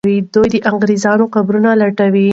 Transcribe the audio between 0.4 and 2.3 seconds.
د انګریزانو قبرونه لټولې.